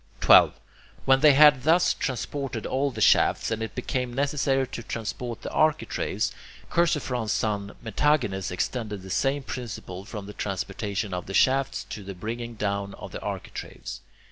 [0.21, 0.59] 12.
[1.05, 5.51] When they had thus transported all the shafts, and it became necessary to transport the
[5.51, 6.31] architraves,
[6.73, 12.15] Chersiphron's son Metagenes extended the same principle from the transportation of the shafts to the
[12.15, 14.01] bringing down of the architraves.